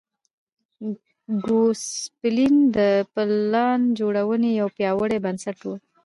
ګوسپلن 1.45 2.55
د 2.75 2.77
پلان 3.13 3.79
جوړونې 3.99 4.49
یو 4.61 4.67
پیاوړی 4.77 5.17
بنسټ 5.25 5.57
و. 5.63 5.67